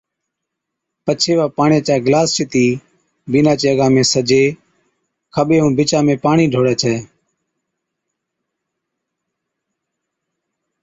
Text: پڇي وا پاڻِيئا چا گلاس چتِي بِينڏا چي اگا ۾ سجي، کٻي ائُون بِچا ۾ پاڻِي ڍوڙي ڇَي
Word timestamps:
پڇي 1.05 1.33
وا 1.37 1.47
پاڻِيئا 1.57 1.81
چا 1.87 1.95
گلاس 2.05 2.29
چتِي 2.35 2.65
بِينڏا 3.31 3.53
چي 3.59 3.65
اگا 3.73 3.87
۾ 3.95 4.03
سجي، 4.13 4.43
کٻي 5.33 5.55
ائُون 5.59 5.71
بِچا 5.77 5.99
۾ 6.07 6.13
پاڻِي 6.23 6.45
ڍوڙي 6.53 6.75
ڇَي 6.81 6.95